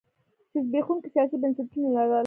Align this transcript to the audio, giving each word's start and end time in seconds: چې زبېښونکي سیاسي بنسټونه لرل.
چې 0.51 0.57
زبېښونکي 0.65 1.09
سیاسي 1.15 1.35
بنسټونه 1.41 1.89
لرل. 1.95 2.19